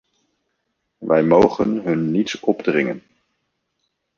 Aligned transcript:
Wij 0.97 1.23
mogen 1.23 1.81
hun 1.83 2.11
niets 2.11 2.39
opdringen. 2.39 3.03